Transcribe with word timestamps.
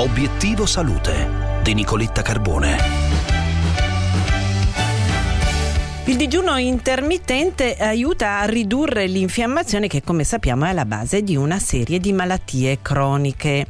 Obiettivo 0.00 0.64
Salute 0.64 1.60
di 1.62 1.74
Nicoletta 1.74 2.22
Carbone. 2.22 2.78
Il 6.06 6.16
digiuno 6.16 6.56
intermittente 6.56 7.76
aiuta 7.76 8.38
a 8.38 8.46
ridurre 8.46 9.06
l'infiammazione 9.06 9.88
che 9.88 10.02
come 10.02 10.24
sappiamo 10.24 10.64
è 10.64 10.70
alla 10.70 10.86
base 10.86 11.22
di 11.22 11.36
una 11.36 11.58
serie 11.58 12.00
di 12.00 12.14
malattie 12.14 12.78
croniche. 12.80 13.66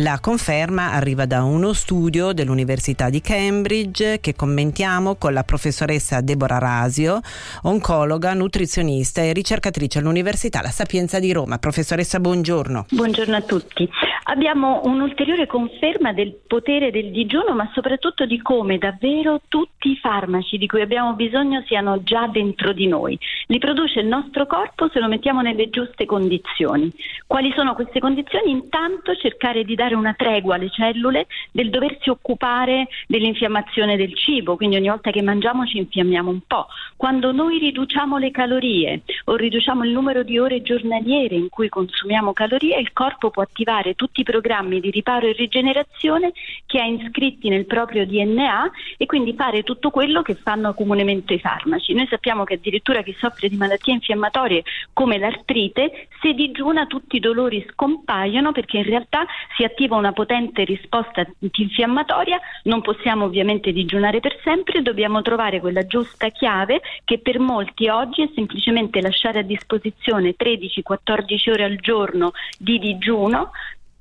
La 0.00 0.18
conferma 0.20 0.92
arriva 0.92 1.24
da 1.24 1.42
uno 1.42 1.72
studio 1.72 2.34
dell'Università 2.34 3.08
di 3.08 3.22
Cambridge 3.22 4.20
che 4.20 4.34
commentiamo 4.34 5.16
con 5.16 5.32
la 5.32 5.42
professoressa 5.42 6.20
Deborah 6.20 6.58
Rasio, 6.58 7.20
oncologa, 7.62 8.34
nutrizionista 8.34 9.22
e 9.22 9.32
ricercatrice 9.32 10.00
all'Università 10.00 10.60
La 10.60 10.68
Sapienza 10.68 11.18
di 11.18 11.32
Roma. 11.32 11.56
Professoressa, 11.56 12.20
buongiorno. 12.20 12.84
Buongiorno 12.90 13.36
a 13.36 13.40
tutti. 13.40 13.88
Abbiamo 14.24 14.80
un'ulteriore 14.84 15.46
conferma 15.46 16.12
del 16.12 16.36
potere 16.46 16.90
del 16.90 17.12
digiuno, 17.12 17.54
ma 17.54 17.70
soprattutto 17.72 18.26
di 18.26 18.42
come 18.42 18.76
davvero 18.76 19.40
tutti 19.48 19.92
i 19.92 19.96
farmaci 19.96 20.58
di 20.58 20.66
cui 20.66 20.82
abbiamo 20.82 21.14
bisogno 21.14 21.62
siano 21.66 22.02
già 22.02 22.26
dentro 22.26 22.72
di 22.72 22.88
noi. 22.88 23.16
Li 23.46 23.58
produce 23.58 24.00
il 24.00 24.08
nostro 24.08 24.46
corpo 24.46 24.90
se 24.92 24.98
lo 24.98 25.06
mettiamo 25.06 25.42
nelle 25.42 25.70
giuste 25.70 26.04
condizioni. 26.06 26.92
Quali 27.26 27.52
sono 27.54 27.74
queste 27.74 28.00
condizioni? 28.00 28.50
Intanto 28.50 29.14
cercare 29.14 29.62
di 29.62 29.76
dare 29.76 29.85
una 29.94 30.14
tregua 30.14 30.56
alle 30.56 30.70
cellule 30.70 31.26
del 31.52 31.70
doversi 31.70 32.10
occupare 32.10 32.88
dell'infiammazione 33.06 33.96
del 33.96 34.14
cibo, 34.14 34.56
quindi 34.56 34.76
ogni 34.76 34.88
volta 34.88 35.10
che 35.10 35.22
mangiamo 35.22 35.66
ci 35.66 35.78
infiammiamo 35.78 36.30
un 36.30 36.40
po'. 36.46 36.66
Quando 36.96 37.32
noi 37.32 37.58
riduciamo 37.58 38.18
le 38.18 38.30
calorie 38.30 39.02
o 39.28 39.34
riduciamo 39.34 39.84
il 39.84 39.90
numero 39.90 40.22
di 40.22 40.38
ore 40.38 40.62
giornaliere 40.62 41.34
in 41.34 41.48
cui 41.48 41.68
consumiamo 41.68 42.32
calorie, 42.32 42.78
il 42.78 42.92
corpo 42.92 43.30
può 43.30 43.42
attivare 43.42 43.94
tutti 43.94 44.20
i 44.20 44.24
programmi 44.24 44.80
di 44.80 44.90
riparo 44.90 45.26
e 45.26 45.32
rigenerazione 45.32 46.32
che 46.66 46.80
ha 46.80 46.86
iscritti 46.86 47.48
nel 47.48 47.66
proprio 47.66 48.06
DNA 48.06 48.70
e 48.96 49.06
quindi 49.06 49.34
fare 49.34 49.62
tutto 49.62 49.90
quello 49.90 50.22
che 50.22 50.34
fanno 50.34 50.74
comunemente 50.74 51.34
i 51.34 51.40
farmaci. 51.40 51.92
Noi 51.92 52.06
sappiamo 52.08 52.44
che 52.44 52.54
addirittura 52.54 53.02
chi 53.02 53.14
soffre 53.18 53.48
di 53.48 53.56
malattie 53.56 53.94
infiammatorie 53.94 54.62
come 54.92 55.18
l'artrite, 55.18 56.08
se 56.20 56.32
digiuna 56.32 56.86
tutti 56.86 57.16
i 57.16 57.20
dolori 57.20 57.66
scompaiono 57.70 58.52
perché 58.52 58.78
in 58.78 58.84
realtà 58.84 59.26
si 59.56 59.64
attiva 59.64 59.96
una 59.96 60.12
potente 60.12 60.64
risposta 60.64 61.26
antinfiammatoria, 61.42 62.40
non 62.64 62.80
possiamo 62.80 63.24
ovviamente 63.24 63.72
digiunare 63.72 64.20
per 64.20 64.38
sempre, 64.42 64.82
dobbiamo 64.82 65.20
trovare 65.22 65.60
quella 65.60 65.84
giusta 65.86 66.28
chiave 66.28 66.80
che 67.04 67.18
per 67.18 67.40
molti 67.40 67.88
oggi 67.88 68.22
è 68.22 68.30
semplicemente 68.34 69.00
lasciare 69.16 69.38
a 69.38 69.42
disposizione 69.42 70.34
13-14 70.38 71.50
ore 71.50 71.64
al 71.64 71.76
giorno 71.76 72.32
di 72.58 72.78
digiuno 72.78 73.50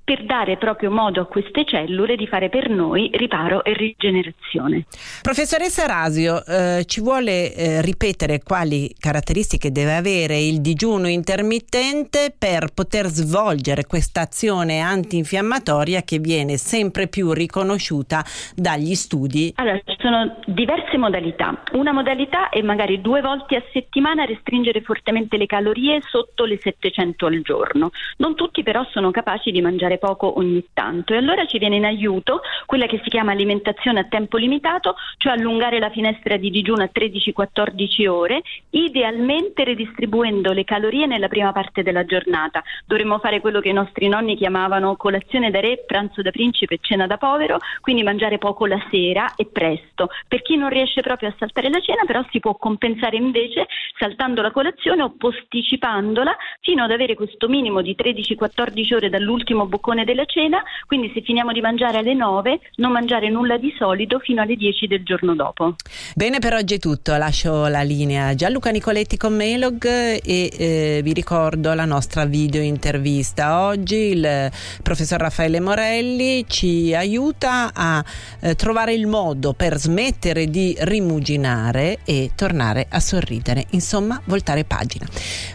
per 0.05 0.23
dare 0.23 0.57
proprio 0.57 0.91
modo 0.91 1.19
a 1.19 1.25
queste 1.25 1.65
cellule 1.65 2.15
di 2.15 2.27
fare 2.27 2.49
per 2.49 2.69
noi 2.69 3.09
riparo 3.13 3.63
e 3.63 3.73
rigenerazione. 3.73 4.85
Professoressa 5.23 5.87
Rasio, 5.87 6.45
eh, 6.45 6.85
ci 6.85 7.01
vuole 7.01 7.53
eh, 7.53 7.81
ripetere 7.81 8.43
quali 8.43 8.93
caratteristiche 8.97 9.71
deve 9.71 9.95
avere 9.95 10.39
il 10.39 10.61
digiuno 10.61 11.07
intermittente 11.07 12.33
per 12.37 12.67
poter 12.73 13.07
svolgere 13.07 13.85
questa 13.87 14.21
azione 14.21 14.79
antinfiammatoria 14.79 16.03
che 16.03 16.19
viene 16.19 16.57
sempre 16.57 17.07
più 17.07 17.31
riconosciuta 17.31 18.23
dagli 18.55 18.93
studi? 18.93 19.53
Allora, 19.55 19.81
ci 19.83 19.95
sono 19.99 20.37
diverse 20.45 20.97
modalità. 20.97 21.63
Una 21.73 21.91
modalità 21.91 22.49
è 22.49 22.61
magari 22.61 23.01
due 23.01 23.21
volte 23.21 23.55
a 23.55 23.63
settimana 23.73 24.23
restringere 24.23 24.81
fortemente 24.81 25.37
le 25.37 25.47
calorie 25.47 25.99
sotto 26.07 26.45
le 26.45 26.59
700 26.61 27.25
al 27.25 27.41
giorno. 27.41 27.89
Non 28.17 28.35
tutti 28.35 28.61
però 28.61 28.85
sono 28.91 29.09
capaci 29.09 29.49
di 29.49 29.61
mangiare 29.61 29.94
poco 29.97 30.37
ogni 30.37 30.65
tanto. 30.73 31.13
E 31.13 31.17
allora 31.17 31.45
ci 31.45 31.57
viene 31.57 31.75
in 31.77 31.85
aiuto 31.85 32.41
quella 32.65 32.85
che 32.85 32.99
si 33.03 33.09
chiama 33.09 33.31
alimentazione 33.31 33.99
a 33.99 34.05
tempo 34.05 34.37
limitato, 34.37 34.95
cioè 35.17 35.33
allungare 35.33 35.79
la 35.79 35.89
finestra 35.89 36.37
di 36.37 36.49
digiuno 36.49 36.83
a 36.83 36.89
13-14 36.93 38.07
ore, 38.07 38.41
idealmente 38.71 39.63
redistribuendo 39.63 40.51
le 40.51 40.63
calorie 40.63 41.05
nella 41.05 41.27
prima 41.27 41.51
parte 41.51 41.83
della 41.83 42.05
giornata. 42.05 42.63
Dovremmo 42.85 43.19
fare 43.19 43.39
quello 43.39 43.59
che 43.59 43.69
i 43.69 43.73
nostri 43.73 44.07
nonni 44.07 44.35
chiamavano 44.35 44.95
colazione 44.95 45.51
da 45.51 45.59
re, 45.59 45.83
pranzo 45.85 46.21
da 46.21 46.31
principe 46.31 46.75
e 46.75 46.79
cena 46.81 47.07
da 47.07 47.17
povero, 47.17 47.59
quindi 47.81 48.03
mangiare 48.03 48.37
poco 48.37 48.65
la 48.65 48.83
sera 48.89 49.35
e 49.35 49.45
presto. 49.45 50.09
Per 50.27 50.41
chi 50.41 50.55
non 50.55 50.69
riesce 50.69 51.01
proprio 51.01 51.29
a 51.29 51.35
saltare 51.37 51.69
la 51.69 51.79
cena, 51.79 52.03
però 52.05 52.23
si 52.31 52.39
può 52.39 52.55
compensare 52.55 53.17
invece 53.17 53.67
saltando 53.97 54.41
la 54.41 54.51
colazione 54.51 55.03
o 55.03 55.13
posticipandola 55.17 56.35
fino 56.61 56.83
ad 56.83 56.91
avere 56.91 57.15
questo 57.15 57.47
minimo 57.47 57.81
di 57.81 57.95
13-14 57.97 58.95
ore 58.95 59.09
dall'ultimo 59.09 59.65
boccone 59.65 60.03
della 60.03 60.25
cena, 60.25 60.63
quindi 60.85 61.11
se 61.13 61.21
finiamo 61.21 61.51
di 61.51 61.61
mangiare 61.61 61.97
alle 61.97 62.13
9 62.13 62.54
non 62.75 62.91
mangiare 62.91 63.29
nulla 63.29 63.57
di 63.57 63.73
solido 63.77 64.19
fino 64.19 64.41
alle 64.41 64.55
10 64.55 64.87
del 64.87 65.03
giorno 65.03 65.35
dopo. 65.35 65.75
Bene, 66.15 66.39
per 66.39 66.53
oggi 66.53 66.75
è 66.75 66.79
tutto, 66.79 67.15
lascio 67.15 67.67
la 67.67 67.81
linea 67.81 68.27
a 68.27 68.35
Gianluca 68.35 68.69
Nicoletti 68.71 69.17
con 69.17 69.35
Melog 69.35 69.85
e 69.85 70.21
eh, 70.23 71.01
vi 71.03 71.13
ricordo 71.13 71.73
la 71.73 71.85
nostra 71.85 72.25
video 72.25 72.61
intervista. 72.61 73.65
Oggi 73.65 73.95
il 73.95 74.51
professor 74.81 75.19
Raffaele 75.19 75.59
Morelli 75.59 76.45
ci 76.47 76.93
aiuta 76.93 77.71
a 77.73 78.03
eh, 78.41 78.55
trovare 78.55 78.93
il 78.93 79.07
modo 79.07 79.53
per 79.53 79.77
smettere 79.77 80.49
di 80.49 80.75
rimuginare 80.79 81.99
e 82.05 82.31
tornare 82.35 82.87
a 82.89 82.99
sorridere, 82.99 83.65
insomma 83.71 84.21
voltare 84.25 84.63
pagina. 84.63 85.05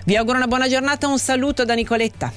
Vi 0.05 0.17
auguro 0.17 0.37
una 0.37 0.47
buona 0.47 0.69
giornata, 0.69 1.07
un 1.07 1.19
saluto 1.19 1.65
da 1.65 1.75
Nicoletta. 1.75 2.33